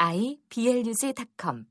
iblog.com 0.00 1.66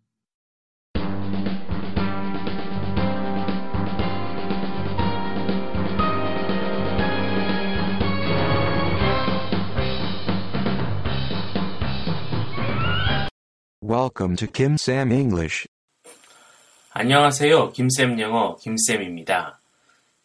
Welcome 13.81 14.35
to 14.37 14.47
Kim 14.47 14.73
Sam 14.79 15.11
English. 15.11 15.67
안녕하세요. 16.91 17.71
김쌤 17.71 18.19
영어 18.19 18.55
김쌤입니다. 18.55 19.59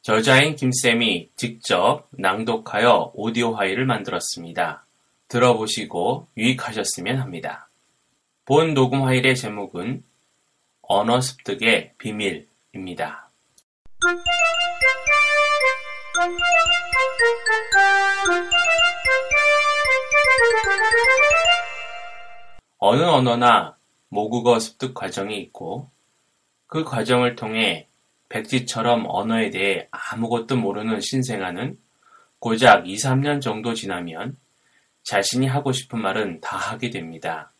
저자인 0.01 0.57
김쌤이 0.57 1.33
직접 1.37 2.09
낭독하여 2.13 3.13
오디오 3.15 3.55
파일을 3.55 3.85
만들었습니다. 3.85 4.87
들어보시고 5.29 6.29
유익하셨으면 6.39 7.19
합니다. 7.19 7.70
본 8.45 8.75
녹음 8.75 9.03
파일의 9.03 9.37
제목은 9.37 10.03
언어 10.83 11.21
습득의 11.21 11.95
비밀입니다. 11.99 13.31
어느 22.79 23.03
언어나 23.03 23.77
모국어 24.09 24.59
습득 24.59 24.95
과정이 24.95 25.39
있고 25.43 25.91
그 26.67 26.83
과정을 26.83 27.37
통해 27.37 27.89
백지처럼 28.31 29.05
언어에 29.07 29.51
대해 29.51 29.87
아무것도 29.91 30.57
모르는 30.57 31.01
신생아는 31.01 31.79
고작 32.39 32.89
2, 32.89 32.97
3년 32.97 33.41
정도 33.41 33.75
지나면 33.75 34.39
자신이 35.05 35.47
하고 35.47 35.73
싶은 35.73 36.01
말은 36.01 36.41
다 36.41 36.57
하게 36.57 36.91
됩니다. 36.91 37.53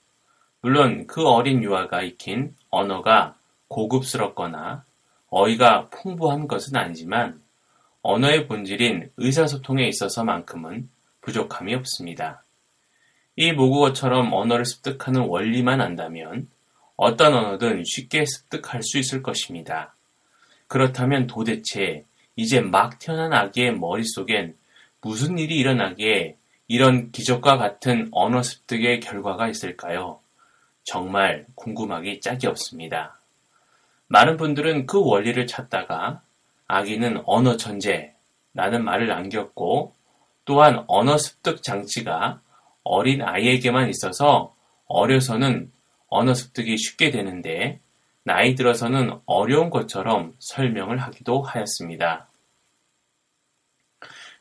물론 0.63 1.07
그 1.07 1.27
어린 1.27 1.63
유아가 1.63 2.03
익힌 2.03 2.55
언어가 2.69 3.37
고급스럽거나 3.69 4.85
어휘가 5.29 5.89
풍부한 5.89 6.49
것은 6.49 6.77
아니지만 6.77 7.41
언어의 8.03 8.47
본질인 8.47 9.11
의사소통에 9.17 9.87
있어서만큼은 9.89 10.91
부족함이 11.21 11.75
없습니다. 11.77 12.45
이 13.37 13.53
모국어처럼 13.53 14.33
언어를 14.33 14.65
습득하는 14.65 15.23
원리만 15.23 15.81
안다면 15.81 16.49
어떤 16.97 17.35
언어든 17.35 17.85
쉽게 17.85 18.25
습득할 18.27 18.83
수 18.83 18.99
있을 18.99 19.23
것입니다. 19.23 19.95
그렇다면 20.67 21.27
도대체 21.27 22.05
이제 22.37 22.61
막 22.61 22.99
태어난 22.99 23.33
아기의 23.33 23.79
머릿속엔 23.79 24.57
무슨 25.01 25.39
일이 25.39 25.57
일어나기에 25.57 26.37
이런 26.69 27.11
기적과 27.11 27.57
같은 27.57 28.09
언어 28.13 28.43
습득의 28.43 29.01
결과가 29.01 29.49
있을까요? 29.49 30.21
정말 30.91 31.47
궁금하기 31.55 32.21
짝이 32.21 32.49
없습니다. 32.49 33.17
많은 34.09 34.37
분들은 34.37 34.87
그 34.87 35.01
원리를 35.01 35.47
찾다가 35.47 36.21
아기는 36.67 37.23
언어 37.27 37.57
천재라는 37.57 38.83
말을 38.83 39.07
남겼고 39.07 39.95
또한 40.45 40.85
언어 40.89 41.17
습득 41.17 41.63
장치가 41.63 42.41
어린 42.83 43.23
아이에게만 43.23 43.89
있어서 43.89 44.57
어려서는 44.87 45.71
언어 46.09 46.35
습득이 46.35 46.77
쉽게 46.77 47.13
되는데 47.13 47.79
나이 48.25 48.57
들어서는 48.57 49.21
어려운 49.27 49.71
것처럼 49.71 50.35
설명을 50.41 50.99
하기도 50.99 51.41
하였습니다. 51.41 52.27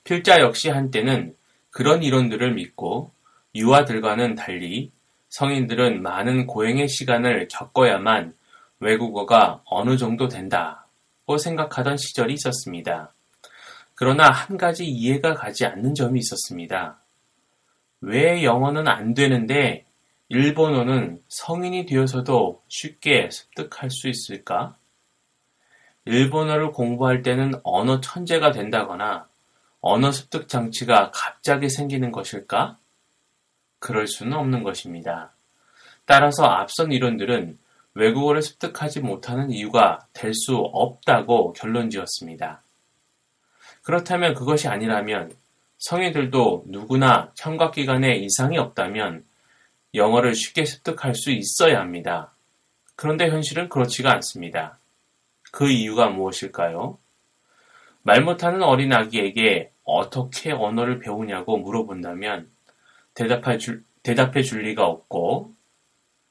필자 0.03 0.39
역시 0.39 0.69
한때는 0.69 1.35
그런 1.69 2.01
이론들을 2.01 2.55
믿고 2.55 3.11
유아들과는 3.53 4.33
달리 4.33 4.91
성인들은 5.29 6.01
많은 6.01 6.47
고행의 6.47 6.87
시간을 6.87 7.47
겪어야만 7.49 8.33
외국어가 8.79 9.61
어느 9.65 9.97
정도 9.97 10.27
된다고 10.27 11.37
생각하던 11.37 11.97
시절이 11.97 12.33
있었습니다. 12.33 13.13
그러나 13.95 14.29
한 14.29 14.57
가지 14.57 14.85
이해가 14.85 15.33
가지 15.33 15.65
않는 15.65 15.93
점이 15.93 16.19
있었습니다. 16.19 16.99
왜 18.01 18.43
영어는 18.43 18.87
안 18.87 19.13
되는데 19.13 19.85
일본어는 20.29 21.21
성인이 21.27 21.85
되어서도 21.85 22.63
쉽게 22.67 23.29
습득할 23.31 23.89
수 23.89 24.07
있을까? 24.07 24.77
일본어를 26.05 26.71
공부할 26.71 27.23
때는 27.23 27.53
언어 27.63 27.99
천재가 27.99 28.51
된다거나 28.51 29.27
언어 29.81 30.11
습득 30.11 30.47
장치가 30.47 31.11
갑자기 31.11 31.69
생기는 31.69 32.11
것일까? 32.11 32.77
그럴 33.79 34.07
수는 34.07 34.33
없는 34.37 34.63
것입니다. 34.63 35.31
따라서 36.05 36.43
앞선 36.45 36.91
이론들은 36.91 37.57
외국어를 37.93 38.41
습득하지 38.41 39.01
못하는 39.01 39.51
이유가 39.51 39.99
될 40.13 40.33
수 40.33 40.55
없다고 40.55 41.53
결론 41.53 41.89
지었습니다. 41.89 42.61
그렇다면 43.83 44.33
그것이 44.33 44.67
아니라면 44.67 45.31
성인들도 45.79 46.65
누구나 46.67 47.31
청각기관에 47.35 48.17
이상이 48.17 48.57
없다면 48.57 49.23
영어를 49.95 50.35
쉽게 50.35 50.65
습득할 50.65 51.15
수 51.15 51.31
있어야 51.31 51.79
합니다. 51.79 52.31
그런데 52.95 53.29
현실은 53.29 53.69
그렇지가 53.69 54.11
않습니다. 54.13 54.77
그 55.51 55.69
이유가 55.69 56.09
무엇일까요? 56.09 56.97
말 58.03 58.21
못하는 58.21 58.61
어린 58.61 58.93
아기에게 58.93 59.71
어떻게 59.83 60.51
언어를 60.51 60.99
배우냐고 60.99 61.57
물어본다면 61.57 62.49
대답해 63.19 63.57
줄, 63.57 63.83
대답해 64.01 64.41
줄 64.43 64.61
리가 64.61 64.85
없고 64.85 65.53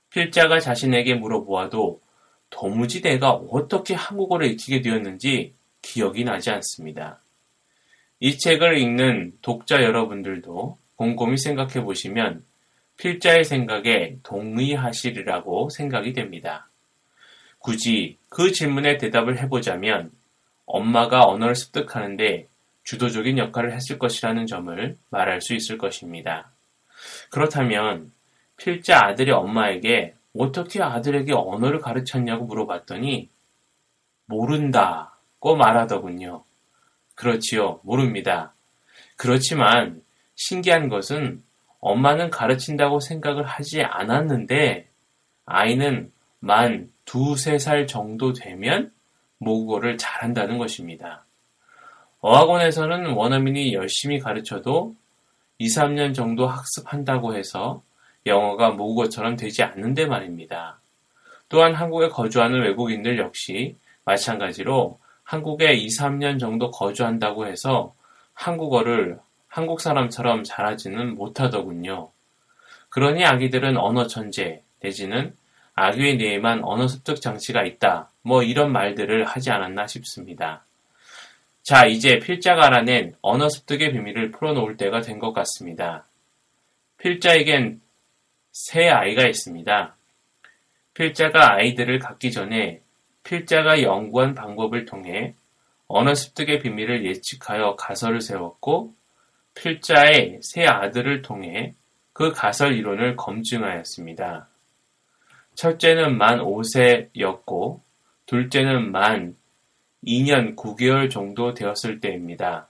필자가 0.09 0.59
자신에게 0.59 1.17
물어보아도 1.17 2.01
도무지 2.49 3.03
내가 3.03 3.33
어떻게 3.33 3.93
한국어를 3.93 4.47
익히게 4.53 4.81
되었는지 4.81 5.53
기억이 5.83 6.25
나지 6.25 6.49
않습니다. 6.49 7.21
이 8.21 8.39
책을 8.39 8.79
읽는 8.79 9.35
독자 9.43 9.83
여러분들도 9.83 10.79
곰곰이 10.97 11.37
생각해 11.37 11.83
보시면 11.83 12.43
필자의 12.97 13.45
생각에 13.45 14.17
동의하시리라고 14.23 15.69
생각이 15.69 16.15
됩니다. 16.15 16.71
굳이 17.59 18.17
그 18.31 18.51
질문에 18.51 18.97
대답을 18.97 19.39
해보자면 19.43 20.11
엄마가 20.65 21.27
언어를 21.27 21.55
습득하는데 21.55 22.49
주도적인 22.83 23.37
역할을 23.37 23.75
했을 23.75 23.99
것이라는 23.99 24.47
점을 24.47 24.97
말할 25.11 25.43
수 25.43 25.55
있을 25.55 25.77
것입니다. 25.77 26.51
그렇다면 27.31 28.11
필자 28.57 29.07
아들의 29.07 29.35
엄마에게 29.35 30.15
어떻게 30.37 30.83
아들에게 30.83 31.33
언어를 31.33 31.81
가르쳤냐고 31.81 32.45
물어봤더니 32.45 33.29
모른다고 34.27 35.57
말하더군요. 35.57 36.45
그렇지요. 37.15 37.81
모릅니다. 37.83 38.53
그렇지만 39.17 40.03
신기한 40.37 40.89
것은 40.89 41.43
엄마는 41.81 42.31
가르친다고 42.31 43.01
생각을 43.01 43.45
하지 43.45 43.83
않았는데 43.83 44.89
아이는 45.47 46.13
만 46.41 46.91
두세 47.05 47.59
살 47.59 47.87
정도 47.87 48.33
되면 48.33 48.93
모국어를 49.39 49.97
잘한다는 49.97 50.59
것입니다. 50.59 51.25
어학원에서는 52.21 53.13
원어민이 53.13 53.73
열심히 53.75 54.19
가르쳐도 54.19 54.95
2, 55.59 55.67
3년 55.67 56.15
정도 56.15 56.47
학습한다고 56.47 57.35
해서 57.35 57.83
영어가 58.27 58.71
모국어처럼 58.71 59.37
되지 59.37 59.65
않는데 59.65 60.07
말입니다. 60.07 60.81
또한 61.49 61.75
한국에 61.75 62.09
거주하는 62.09 62.63
외국인들 62.63 63.19
역시 63.19 63.77
마찬가지로 64.05 64.99
한국에 65.25 65.75
2, 65.75 65.89
3년 65.89 66.39
정도 66.39 66.71
거주한다고 66.71 67.47
해서 67.47 67.95
한국어를 68.35 69.19
한국 69.49 69.81
사람처럼 69.81 70.45
잘하지는 70.45 71.17
못하더군요. 71.17 72.11
그러니 72.89 73.25
아기들은 73.25 73.77
언어 73.77 74.07
천재 74.07 74.63
내지는 74.81 75.35
아기의 75.75 76.19
뇌에만 76.19 76.63
언어 76.65 76.87
습득 76.87 77.21
장치가 77.21 77.65
있다. 77.65 78.11
뭐 78.23 78.43
이런 78.43 78.73
말들을 78.73 79.25
하지 79.25 79.51
않았나 79.51 79.87
싶습니다. 79.87 80.65
자, 81.69 81.85
이제 81.85 82.19
필자가 82.19 82.69
알아낸 82.69 83.15
언어 83.21 83.51
습득의 83.51 83.93
비밀을 83.93 84.31
풀어놓을 84.31 84.79
때가 84.79 85.03
된 85.03 85.19
것 85.19 85.35
같습니다. 85.35 86.07
필자에겐 86.97 87.83
새 88.53 88.89
아이가 88.89 89.27
있습니다. 89.27 89.95
필자가 90.95 91.57
아이들을 91.57 91.99
갖기 91.99 92.33
전에 92.33 92.81
필자가 93.23 93.83
연구한 93.83 94.35
방법을 94.35 94.87
통해 94.87 95.35
언어 95.89 96.15
습득의 96.15 96.61
비밀을 96.61 97.05
예측하여 97.05 97.77
가설을 97.77 98.23
세웠고 98.23 98.95
필자의 99.55 100.39
세 100.41 100.65
아들을 100.65 101.21
통해 101.21 101.75
그 102.15 102.33
가설 102.33 102.77
이론을 102.77 103.17
검증하였습니다. 103.17 104.49
첫째는 105.55 106.17
만 106.17 106.39
5세였고 106.39 107.81
둘째는 108.25 108.91
만 108.91 109.37
2년 110.05 110.57
9개월 110.57 111.11
정도 111.11 111.55
되었을 111.55 112.01
때입니다. 112.01 112.69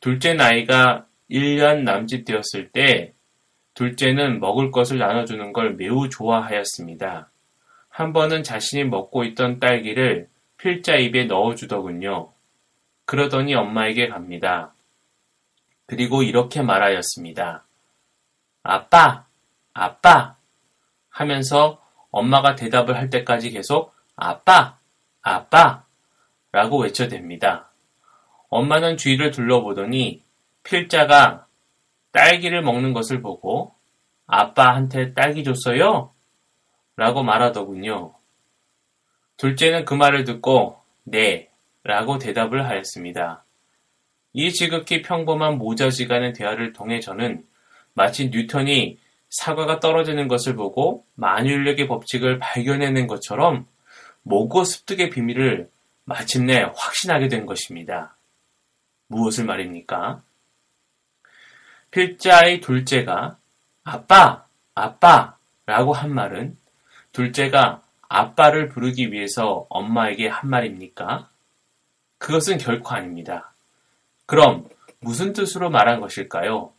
둘째 0.00 0.34
나이가 0.34 1.06
1년 1.30 1.82
남짓 1.82 2.24
되었을 2.24 2.70
때 2.72 3.12
둘째는 3.74 4.40
먹을 4.40 4.70
것을 4.70 4.98
나눠주는 4.98 5.52
걸 5.52 5.74
매우 5.74 6.08
좋아하였습니다. 6.08 7.30
한 7.88 8.12
번은 8.12 8.42
자신이 8.42 8.84
먹고 8.84 9.24
있던 9.24 9.58
딸기를 9.58 10.28
필자 10.56 10.96
입에 10.96 11.24
넣어주더군요. 11.24 12.32
그러더니 13.04 13.54
엄마에게 13.54 14.08
갑니다. 14.08 14.72
그리고 15.86 16.22
이렇게 16.22 16.62
말하였습니다. 16.62 17.64
아빠, 18.62 19.26
아빠 19.72 20.36
하면서 21.08 21.82
엄마가 22.10 22.54
대답을 22.54 22.96
할 22.96 23.10
때까지 23.10 23.50
계속 23.50 23.94
아빠, 24.14 24.78
아빠 25.22 25.84
라고 26.52 26.84
외쳐댑니다. 26.84 27.66
엄마는 28.48 28.96
주위를 28.96 29.30
둘러보더니 29.30 30.22
필자가 30.62 31.46
딸기를 32.12 32.62
먹는 32.62 32.92
것을 32.92 33.22
보고 33.22 33.74
아빠한테 34.26 35.14
딸기 35.14 35.44
줬어요? 35.44 36.12
라고 36.96 37.22
말하더군요. 37.22 38.14
둘째는 39.36 39.84
그 39.84 39.94
말을 39.94 40.24
듣고 40.24 40.80
네 41.04 41.50
라고 41.82 42.18
대답을 42.18 42.68
하였습니다. 42.68 43.44
이 44.32 44.52
지극히 44.52 45.02
평범한 45.02 45.58
모자지간의 45.58 46.34
대화를 46.34 46.72
통해 46.72 47.00
저는 47.00 47.44
마치 47.94 48.28
뉴턴이 48.28 48.98
사과가 49.30 49.80
떨어지는 49.80 50.28
것을 50.28 50.56
보고 50.56 51.04
만유인력의 51.14 51.88
법칙을 51.88 52.38
발견해낸 52.38 53.06
것처럼 53.06 53.66
모고 54.22 54.64
습득의 54.64 55.10
비밀을 55.10 55.70
마침내 56.10 56.68
확신하게 56.74 57.28
된 57.28 57.46
것입니다. 57.46 58.16
무엇을 59.06 59.44
말입니까? 59.44 60.20
필자의 61.92 62.60
둘째가 62.60 63.38
아빠, 63.84 64.44
아빠 64.74 65.36
라고 65.66 65.92
한 65.92 66.12
말은 66.12 66.56
둘째가 67.12 67.84
아빠를 68.08 68.70
부르기 68.70 69.12
위해서 69.12 69.66
엄마에게 69.68 70.26
한 70.26 70.50
말입니까? 70.50 71.28
그것은 72.18 72.58
결코 72.58 72.90
아닙니다. 72.90 73.52
그럼 74.26 74.68
무슨 74.98 75.32
뜻으로 75.32 75.70
말한 75.70 76.00
것일까요? 76.00 76.72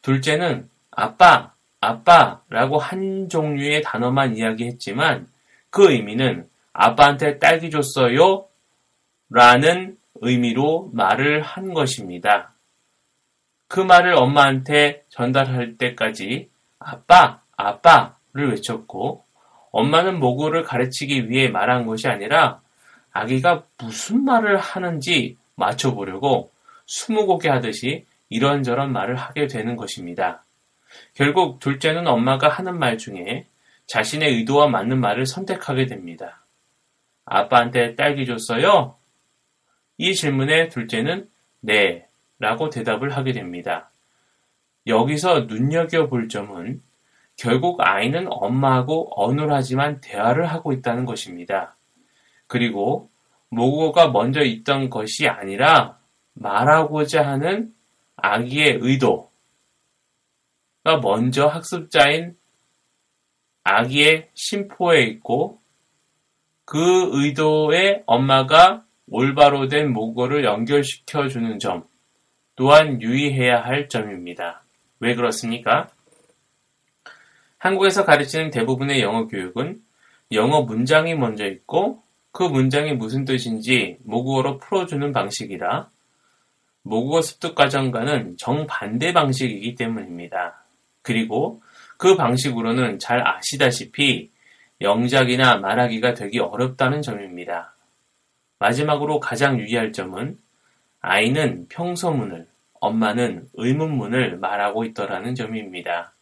둘째는 0.00 0.70
아빠, 0.90 1.52
아빠 1.82 2.40
라고 2.48 2.78
한 2.78 3.28
종류의 3.28 3.82
단어만 3.82 4.38
이야기했지만 4.38 5.30
그 5.68 5.92
의미는 5.92 6.48
아빠한테 6.80 7.40
딸기 7.40 7.70
줬어요? 7.70 8.46
라는 9.30 9.96
의미로 10.20 10.90
말을 10.92 11.42
한 11.42 11.74
것입니다. 11.74 12.52
그 13.66 13.80
말을 13.80 14.14
엄마한테 14.14 15.04
전달할 15.08 15.76
때까지 15.76 16.48
아빠, 16.78 17.40
아빠를 17.56 18.50
외쳤고 18.50 19.24
엄마는 19.72 20.20
모고를 20.20 20.62
가르치기 20.62 21.28
위해 21.28 21.48
말한 21.48 21.84
것이 21.84 22.06
아니라 22.06 22.60
아기가 23.10 23.64
무슨 23.78 24.24
말을 24.24 24.56
하는지 24.56 25.36
맞춰보려고 25.56 26.52
스무고개 26.86 27.48
하듯이 27.48 28.06
이런저런 28.28 28.92
말을 28.92 29.16
하게 29.16 29.48
되는 29.48 29.74
것입니다. 29.74 30.44
결국 31.14 31.58
둘째는 31.58 32.06
엄마가 32.06 32.48
하는 32.48 32.78
말 32.78 32.98
중에 32.98 33.46
자신의 33.88 34.32
의도와 34.36 34.68
맞는 34.68 35.00
말을 35.00 35.26
선택하게 35.26 35.86
됩니다. 35.86 36.37
아빠한테 37.30 37.94
딸기 37.94 38.26
줬어요? 38.26 38.96
이 39.98 40.14
질문에 40.14 40.68
둘째는 40.68 41.28
네 41.60 42.06
라고 42.38 42.70
대답을 42.70 43.10
하게 43.16 43.32
됩니다. 43.32 43.90
여기서 44.86 45.40
눈여겨볼 45.40 46.28
점은 46.28 46.82
결국 47.36 47.80
아이는 47.80 48.26
엄마하고 48.28 49.10
어눌하지만 49.14 50.00
대화를 50.00 50.46
하고 50.46 50.72
있다는 50.72 51.04
것입니다. 51.04 51.76
그리고 52.46 53.10
모국어가 53.48 54.08
먼저 54.08 54.42
있던 54.42 54.88
것이 54.90 55.28
아니라 55.28 55.98
말하고자 56.34 57.26
하는 57.26 57.72
아기의 58.16 58.78
의도가 58.80 59.28
먼저 61.02 61.46
학습자인 61.46 62.36
아기의 63.64 64.30
심포에 64.34 65.02
있고 65.02 65.60
그 66.70 67.08
의도에 67.14 68.02
엄마가 68.04 68.84
올바로 69.10 69.68
된 69.68 69.90
모국어를 69.90 70.44
연결시켜 70.44 71.26
주는 71.28 71.58
점 71.58 71.84
또한 72.56 73.00
유의해야 73.00 73.64
할 73.64 73.88
점입니다. 73.88 74.64
왜 75.00 75.14
그렇습니까? 75.14 75.88
한국에서 77.56 78.04
가르치는 78.04 78.50
대부분의 78.50 79.00
영어 79.00 79.26
교육은 79.28 79.80
영어 80.32 80.60
문장이 80.60 81.14
먼저 81.14 81.46
있고 81.46 82.02
그 82.32 82.42
문장이 82.42 82.92
무슨 82.92 83.24
뜻인지 83.24 83.96
모국어로 84.04 84.58
풀어주는 84.58 85.10
방식이라 85.10 85.88
모국어 86.82 87.22
습득 87.22 87.54
과정과는 87.54 88.36
정반대 88.36 89.14
방식이기 89.14 89.74
때문입니다. 89.74 90.62
그리고 91.00 91.62
그 91.96 92.14
방식으로는 92.14 92.98
잘 92.98 93.26
아시다시피 93.26 94.30
영작이나 94.80 95.56
말하기가 95.58 96.14
되기 96.14 96.38
어렵다는 96.38 97.02
점입니다. 97.02 97.74
마지막으로 98.58 99.20
가장 99.20 99.58
유의할 99.58 99.92
점은 99.92 100.38
아이는 101.00 101.66
평소문을, 101.68 102.46
엄마는 102.80 103.48
의문문을 103.54 104.38
말하고 104.38 104.84
있더라는 104.84 105.34
점입니다. 105.34 106.12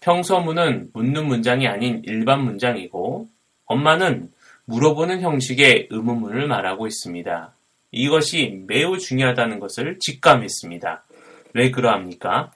평소문은 0.00 0.90
묻는 0.92 1.26
문장이 1.26 1.66
아닌 1.66 2.02
일반 2.04 2.42
문장이고 2.42 3.28
엄마는 3.66 4.30
물어보는 4.66 5.20
형식의 5.20 5.88
의문문을 5.90 6.46
말하고 6.48 6.86
있습니다. 6.86 7.52
이것이 7.92 8.64
매우 8.66 8.98
중요하다는 8.98 9.60
것을 9.60 9.98
직감했습니다. 10.00 11.04
왜 11.54 11.70
그러합니까? 11.70 12.52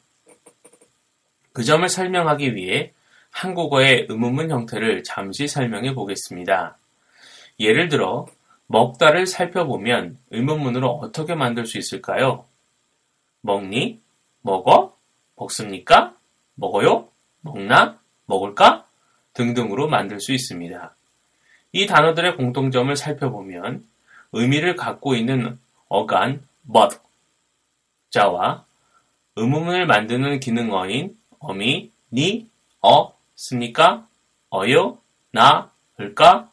그 1.52 1.64
점을 1.64 1.88
설명하기 1.88 2.54
위해 2.54 2.92
한국어의 3.30 4.06
의문문 4.08 4.50
형태를 4.50 5.02
잠시 5.02 5.48
설명해 5.48 5.94
보겠습니다. 5.94 6.76
예를 7.58 7.88
들어 7.88 8.26
먹다를 8.66 9.26
살펴보면 9.26 10.18
의문문으로 10.30 10.88
어떻게 10.88 11.34
만들 11.34 11.66
수 11.66 11.78
있을까요? 11.78 12.44
먹니? 13.40 14.00
먹어? 14.42 14.96
먹습니까? 15.36 16.14
먹어요? 16.54 17.08
먹나? 17.40 17.98
먹을까? 18.26 18.86
등등으로 19.32 19.88
만들 19.88 20.20
수 20.20 20.32
있습니다. 20.32 20.94
이 21.72 21.86
단어들의 21.86 22.36
공통점을 22.36 22.94
살펴보면 22.94 23.84
의미를 24.32 24.76
갖고 24.76 25.14
있는 25.14 25.58
어간 25.88 26.46
but 26.72 26.98
자와 28.10 28.64
의문문을 29.36 29.86
만드는 29.86 30.40
기능어인 30.40 31.16
어미, 31.38 31.90
니, 32.12 32.48
어, 32.82 33.14
습니까? 33.40 34.06
어요, 34.50 34.98
나, 35.32 35.72
을까 35.98 36.50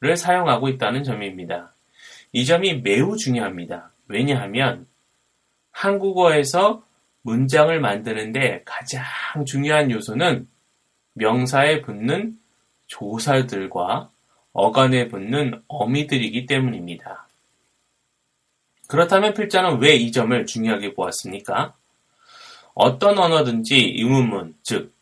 를 0.00 0.16
사용하고 0.16 0.68
있다는 0.68 1.02
점입니다. 1.02 1.72
이 2.32 2.44
점이 2.44 2.82
매우 2.82 3.16
중요합니다. 3.16 3.90
왜냐하면 4.06 4.86
한국어에서 5.72 6.84
문장을 7.22 7.80
만드는데 7.80 8.62
가장 8.64 9.02
중요한 9.44 9.90
요소는 9.90 10.46
명사에 11.14 11.80
붙는 11.80 12.38
조사들과 12.86 14.10
어간에 14.52 15.08
붙는 15.08 15.62
어미들이기 15.66 16.46
때문입니다. 16.46 17.26
그렇다면 18.86 19.34
필자는 19.34 19.80
왜 19.80 19.96
이 19.96 20.12
점을 20.12 20.46
중요하게 20.46 20.94
보았습니까? 20.94 21.74
어떤 22.74 23.18
언어든지 23.18 23.94
의문문, 23.98 24.54
즉, 24.62 24.94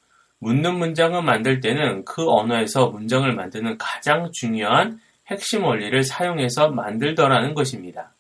묻는 0.47 0.77
문장을 0.77 1.21
만들 1.25 1.59
때는 1.59 2.05
그 2.05 2.31
언어에서 2.31 2.91
문장을 2.91 3.33
만드는 3.33 3.79
가장 3.79 4.31
중요한 4.31 5.01
핵심 5.27 5.65
원리를 5.65 6.05
사용해서 6.05 6.69
만들더라는 6.71 7.53
것입니다. 7.53 8.15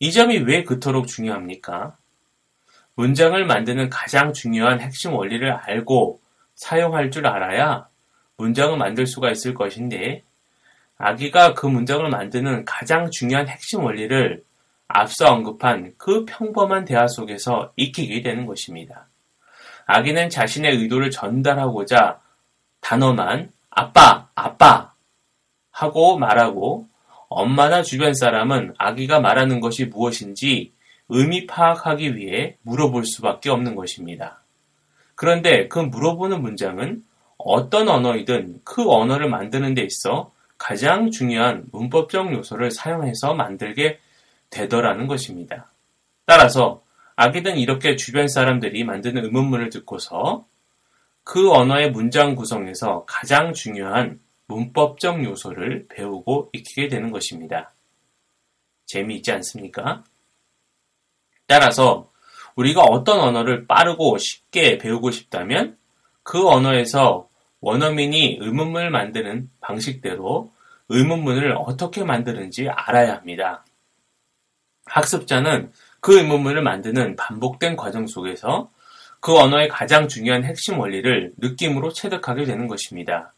이 0.00 0.12
점이 0.12 0.40
왜 0.40 0.64
그토록 0.64 1.06
중요합니까? 1.06 1.96
문장을 2.94 3.42
만드는 3.42 3.88
가장 3.88 4.34
중요한 4.34 4.82
핵심 4.82 5.14
원리를 5.14 5.50
알고 5.50 6.20
사용할 6.56 7.10
줄 7.10 7.26
알아야 7.26 7.88
문장을 8.36 8.76
만들 8.76 9.06
수가 9.06 9.30
있을 9.30 9.54
것인데 9.54 10.24
아기가 10.98 11.54
그 11.54 11.66
문장을 11.66 12.06
만드는 12.06 12.66
가장 12.66 13.10
중요한 13.10 13.48
핵심 13.48 13.82
원리를 13.82 14.44
앞서 14.88 15.32
언급한 15.32 15.94
그 15.96 16.26
평범한 16.26 16.84
대화 16.84 17.06
속에서 17.06 17.72
익히게 17.76 18.20
되는 18.20 18.44
것입니다. 18.44 19.08
아기는 19.88 20.28
자신의 20.28 20.76
의도를 20.76 21.10
전달하고자 21.10 22.20
단어만 22.80 23.50
아빠, 23.70 24.28
아빠 24.34 24.92
하고 25.70 26.18
말하고 26.18 26.86
엄마나 27.28 27.82
주변 27.82 28.12
사람은 28.12 28.74
아기가 28.76 29.20
말하는 29.20 29.60
것이 29.60 29.86
무엇인지 29.86 30.74
의미 31.08 31.46
파악하기 31.46 32.16
위해 32.16 32.58
물어볼 32.62 33.06
수밖에 33.06 33.48
없는 33.48 33.76
것입니다. 33.76 34.42
그런데 35.14 35.68
그 35.68 35.78
물어보는 35.78 36.42
문장은 36.42 37.02
어떤 37.38 37.88
언어이든 37.88 38.60
그 38.64 38.90
언어를 38.90 39.30
만드는 39.30 39.72
데 39.72 39.82
있어 39.82 40.32
가장 40.58 41.10
중요한 41.10 41.64
문법적 41.72 42.30
요소를 42.34 42.72
사용해서 42.72 43.32
만들게 43.32 44.00
되더라는 44.50 45.06
것입니다. 45.06 45.70
따라서 46.26 46.82
아기는 47.20 47.58
이렇게 47.58 47.96
주변 47.96 48.28
사람들이 48.28 48.84
만드는 48.84 49.24
의문문을 49.24 49.70
듣고서 49.70 50.46
그 51.24 51.50
언어의 51.50 51.90
문장 51.90 52.36
구성에서 52.36 53.06
가장 53.08 53.54
중요한 53.54 54.20
문법적 54.46 55.24
요소를 55.24 55.88
배우고 55.88 56.50
익히게 56.52 56.86
되는 56.86 57.10
것입니다. 57.10 57.74
재미있지 58.86 59.32
않습니까? 59.32 60.04
따라서 61.48 62.12
우리가 62.54 62.82
어떤 62.82 63.18
언어를 63.18 63.66
빠르고 63.66 64.16
쉽게 64.18 64.78
배우고 64.78 65.10
싶다면 65.10 65.76
그 66.22 66.46
언어에서 66.46 67.28
원어민이 67.60 68.38
의문문을 68.40 68.90
만드는 68.90 69.50
방식대로 69.60 70.52
의문문을 70.88 71.56
어떻게 71.58 72.04
만드는지 72.04 72.68
알아야 72.68 73.14
합니다. 73.16 73.64
학습자는 74.86 75.72
그 76.00 76.18
의문문을 76.18 76.62
만드는 76.62 77.16
반복된 77.16 77.76
과정 77.76 78.06
속에서 78.06 78.70
그 79.20 79.36
언어의 79.36 79.68
가장 79.68 80.08
중요한 80.08 80.44
핵심 80.44 80.78
원리를 80.78 81.34
느낌으로 81.38 81.92
체득하게 81.92 82.44
되는 82.44 82.68
것입니다. 82.68 83.34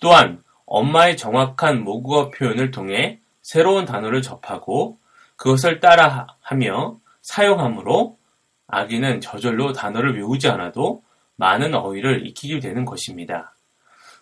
또한 0.00 0.42
엄마의 0.66 1.16
정확한 1.16 1.82
모국어 1.84 2.30
표현을 2.30 2.70
통해 2.70 3.20
새로운 3.42 3.84
단어를 3.84 4.22
접하고 4.22 4.98
그것을 5.36 5.80
따라하며 5.80 6.98
사용하므로 7.22 8.18
아기는 8.66 9.20
저절로 9.20 9.72
단어를 9.72 10.16
외우지 10.16 10.48
않아도 10.48 11.02
많은 11.36 11.74
어휘를 11.74 12.26
익히게 12.26 12.60
되는 12.60 12.84
것입니다. 12.84 13.54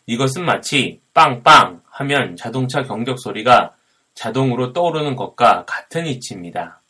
이것은 0.06 0.44
마치 0.44 1.00
빵빵 1.14 1.82
하면 1.86 2.36
자동차 2.36 2.82
경적 2.82 3.18
소리가 3.18 3.74
자동으로 4.14 4.72
떠오르는 4.72 5.16
것과 5.16 5.64
같은 5.64 6.06
이치입니다. 6.06 6.81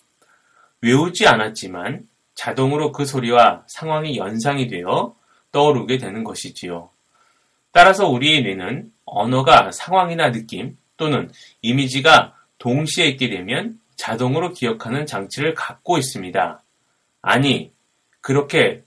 외우지 0.82 1.26
않았지만 1.26 2.06
자동으로 2.34 2.92
그 2.92 3.04
소리와 3.06 3.64
상황이 3.68 4.16
연상이 4.16 4.68
되어 4.68 5.14
떠오르게 5.52 5.98
되는 5.98 6.24
것이지요. 6.24 6.90
따라서 7.72 8.08
우리의 8.08 8.42
뇌는 8.42 8.92
언어가 9.04 9.70
상황이나 9.72 10.30
느낌 10.32 10.76
또는 10.96 11.30
이미지가 11.62 12.36
동시에 12.58 13.06
있게 13.08 13.28
되면 13.28 13.80
자동으로 13.96 14.52
기억하는 14.52 15.06
장치를 15.06 15.54
갖고 15.54 15.98
있습니다. 15.98 16.62
아니, 17.22 17.72
그렇게 18.20 18.84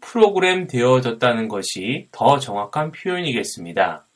프로그램 0.00 0.66
되어졌다는 0.66 1.48
것이 1.48 2.08
더 2.12 2.38
정확한 2.38 2.92
표현이겠습니다. 2.92 4.06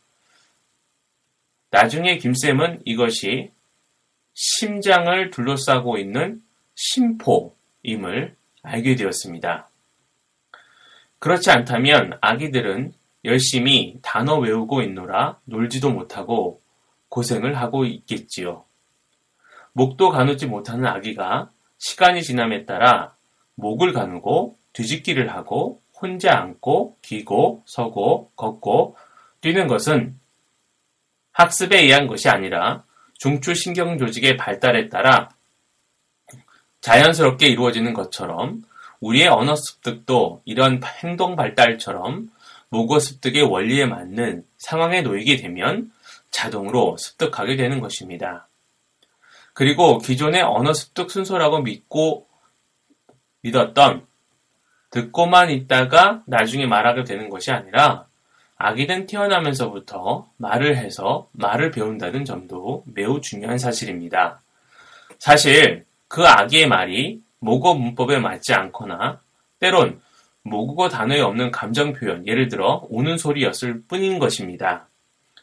나중에 1.70 2.18
김쌤은 2.18 2.82
이것이 2.84 3.50
심장을 4.34 5.30
둘러싸고 5.30 5.98
있는 5.98 6.42
심포임을 6.80 8.36
알게 8.62 8.96
되었습니다. 8.96 9.68
그렇지 11.18 11.50
않다면 11.50 12.16
아기들은 12.22 12.94
열심히 13.26 13.98
단어 14.00 14.38
외우고 14.38 14.80
있노라 14.80 15.38
놀지도 15.44 15.90
못하고 15.90 16.62
고생을 17.10 17.58
하고 17.58 17.84
있겠지요. 17.84 18.64
목도 19.72 20.08
가누지 20.08 20.46
못하는 20.46 20.86
아기가 20.86 21.50
시간이 21.76 22.22
지남에 22.22 22.64
따라 22.64 23.14
목을 23.56 23.92
가누고 23.92 24.56
뒤집기를 24.72 25.30
하고 25.34 25.82
혼자 25.92 26.38
앉고 26.38 26.96
기고 27.02 27.62
서고 27.66 28.30
걷고 28.36 28.96
뛰는 29.42 29.66
것은 29.66 30.18
학습에 31.32 31.82
의한 31.82 32.06
것이 32.06 32.30
아니라 32.30 32.84
중추신경 33.18 33.98
조직의 33.98 34.38
발달에 34.38 34.88
따라 34.88 35.28
자연스럽게 36.80 37.46
이루어지는 37.48 37.92
것처럼 37.94 38.62
우리의 39.00 39.28
언어 39.28 39.54
습득도 39.56 40.42
이런 40.44 40.80
행동 41.02 41.36
발달처럼 41.36 42.30
모고 42.68 42.98
습득의 42.98 43.42
원리에 43.42 43.86
맞는 43.86 44.44
상황에 44.58 45.02
놓이게 45.02 45.36
되면 45.36 45.90
자동으로 46.30 46.96
습득하게 46.96 47.56
되는 47.56 47.80
것입니다. 47.80 48.48
그리고 49.52 49.98
기존의 49.98 50.42
언어 50.42 50.72
습득 50.72 51.10
순서라고 51.10 51.60
믿고 51.60 52.26
믿었던 53.42 54.06
듣고만 54.90 55.50
있다가 55.50 56.22
나중에 56.26 56.66
말하게 56.66 57.04
되는 57.04 57.28
것이 57.30 57.50
아니라 57.50 58.06
아기는 58.56 59.06
태어나면서부터 59.06 60.30
말을 60.36 60.76
해서 60.76 61.28
말을 61.32 61.70
배운다는 61.70 62.24
점도 62.24 62.84
매우 62.86 63.20
중요한 63.20 63.58
사실입니다. 63.58 64.42
사실 65.18 65.86
그 66.10 66.26
아기의 66.26 66.66
말이 66.66 67.22
모국어 67.38 67.74
문법에 67.74 68.18
맞지 68.18 68.52
않거나 68.52 69.20
때론 69.60 70.00
모국어 70.42 70.88
단어에 70.88 71.20
없는 71.20 71.52
감정 71.52 71.92
표현, 71.92 72.26
예를 72.26 72.48
들어 72.48 72.84
우는 72.90 73.16
소리였을 73.16 73.82
뿐인 73.86 74.18
것입니다. 74.18 74.88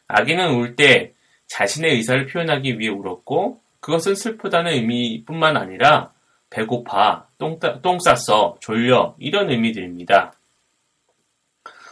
아기는 0.06 0.54
울 0.56 0.76
때 0.76 1.14
자신의 1.46 1.92
의사를 1.94 2.26
표현하기 2.26 2.78
위해 2.78 2.90
울었고 2.90 3.62
그것은 3.80 4.14
슬프다는 4.14 4.72
의미뿐만 4.72 5.56
아니라 5.56 6.12
배고파, 6.50 7.26
똥, 7.38 7.58
똥 7.80 7.98
쌌어, 7.98 8.58
졸려 8.60 9.14
이런 9.18 9.48
의미들입니다. 9.48 10.34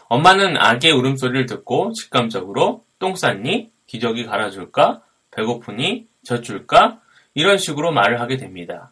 엄마는 0.09 0.59
아기의 0.59 0.93
울음소리를 0.93 1.47
듣고 1.47 1.93
직감적으로 1.95 2.85
똥 2.99 3.17
쌌니? 3.17 3.71
기저귀 3.87 4.27
갈아줄까? 4.27 5.01
배고프니? 5.31 6.07
젖줄까? 6.25 7.01
이런 7.37 7.59
식으로 7.59 7.93
말을 7.93 8.19
하게 8.19 8.39
됩니다. 8.39 8.91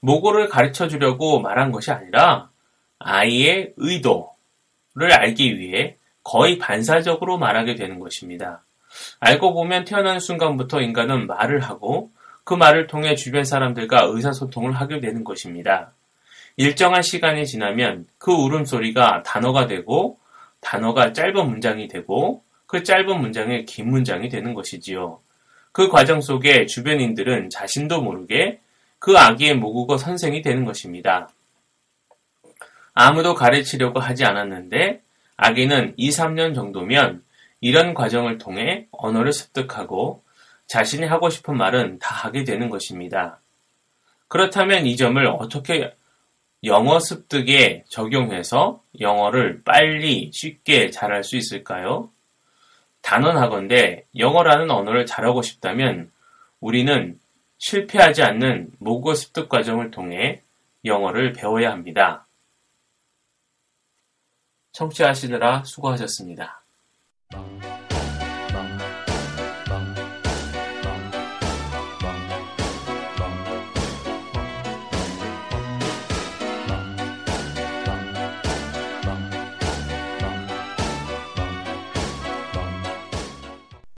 모고를 0.00 0.48
가르쳐 0.48 0.88
주려고 0.88 1.40
말한 1.40 1.70
것이 1.70 1.92
아니라 1.92 2.50
아이의 2.98 3.74
의도를 3.76 5.12
알기 5.12 5.58
위해 5.58 5.96
거의 6.24 6.58
반사적으로 6.58 7.38
말하게 7.38 7.76
되는 7.76 8.00
것입니다. 8.00 8.64
알고 9.20 9.54
보면 9.54 9.84
태어나는 9.84 10.18
순간부터 10.18 10.80
인간은 10.80 11.28
말을 11.28 11.60
하고 11.60 12.10
그 12.42 12.52
말을 12.52 12.88
통해 12.88 13.14
주변 13.14 13.44
사람들과 13.44 14.06
의사소통을 14.06 14.72
하게 14.72 14.98
되는 14.98 15.22
것입니다. 15.22 15.92
일정한 16.56 17.02
시간이 17.02 17.46
지나면 17.46 18.08
그 18.18 18.32
울음소리가 18.32 19.22
단어가 19.22 19.68
되고 19.68 20.18
단어가 20.60 21.12
짧은 21.12 21.48
문장이 21.48 21.86
되고 21.86 22.42
그 22.66 22.82
짧은 22.82 23.20
문장이 23.20 23.66
긴 23.66 23.90
문장이 23.90 24.28
되는 24.28 24.52
것이지요. 24.52 25.20
그 25.78 25.88
과정 25.88 26.20
속에 26.20 26.66
주변인들은 26.66 27.50
자신도 27.50 28.02
모르게 28.02 28.58
그 28.98 29.16
아기의 29.16 29.54
모국어 29.54 29.96
선생이 29.96 30.42
되는 30.42 30.64
것입니다. 30.64 31.28
아무도 32.94 33.34
가르치려고 33.34 34.00
하지 34.00 34.24
않았는데 34.24 35.00
아기는 35.36 35.94
2, 35.96 36.10
3년 36.10 36.56
정도면 36.56 37.22
이런 37.60 37.94
과정을 37.94 38.38
통해 38.38 38.88
언어를 38.90 39.32
습득하고 39.32 40.24
자신이 40.66 41.06
하고 41.06 41.30
싶은 41.30 41.56
말은 41.56 42.00
다 42.00 42.12
하게 42.12 42.42
되는 42.42 42.70
것입니다. 42.70 43.38
그렇다면 44.26 44.84
이 44.84 44.96
점을 44.96 45.24
어떻게 45.28 45.94
영어 46.64 46.98
습득에 46.98 47.84
적용해서 47.88 48.82
영어를 48.98 49.62
빨리 49.62 50.32
쉽게 50.34 50.90
잘할 50.90 51.22
수 51.22 51.36
있을까요? 51.36 52.10
단언하건대 53.08 54.04
영어라는 54.18 54.70
언어를 54.70 55.06
잘하고 55.06 55.40
싶다면 55.40 56.12
우리는 56.60 57.18
실패하지 57.56 58.22
않는 58.22 58.72
모국어 58.78 59.14
습득 59.14 59.48
과정을 59.48 59.90
통해 59.90 60.42
영어를 60.84 61.32
배워야 61.32 61.70
합니다. 61.70 62.26
청취하시느라 64.72 65.64
수고하셨습니다. 65.64 66.62